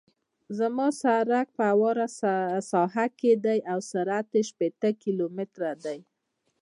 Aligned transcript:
زما 0.57 0.87
سرک 1.01 1.47
په 1.57 1.63
همواره 1.71 2.07
ساحه 2.71 3.05
کې 3.19 3.31
دی 3.45 3.59
او 3.71 3.79
سرعت 3.91 4.27
یې 4.37 4.41
شپیته 4.49 4.89
کیلومتره 5.01 5.71
دی 5.83 5.99